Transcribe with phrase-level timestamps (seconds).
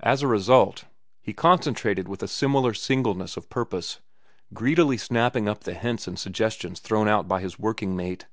[0.00, 0.86] As a result,
[1.22, 4.00] he concentrated with a similar singleness of purpose,
[4.52, 8.26] greedily snapping up the hints and suggestions thrown out by his working mate.